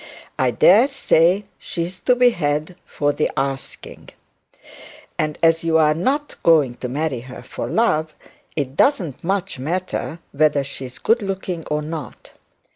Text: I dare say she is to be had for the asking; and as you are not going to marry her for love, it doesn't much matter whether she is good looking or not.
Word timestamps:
I 0.39 0.49
dare 0.49 0.87
say 0.87 1.43
she 1.59 1.83
is 1.83 1.99
to 1.99 2.15
be 2.15 2.31
had 2.31 2.75
for 2.87 3.13
the 3.13 3.29
asking; 3.37 4.09
and 5.19 5.37
as 5.43 5.63
you 5.63 5.77
are 5.77 5.93
not 5.93 6.33
going 6.41 6.73
to 6.77 6.89
marry 6.89 7.19
her 7.19 7.43
for 7.43 7.67
love, 7.69 8.15
it 8.55 8.75
doesn't 8.75 9.23
much 9.23 9.59
matter 9.59 10.17
whether 10.31 10.63
she 10.63 10.85
is 10.85 10.97
good 10.97 11.21
looking 11.21 11.67
or 11.67 11.83
not. 11.83 12.31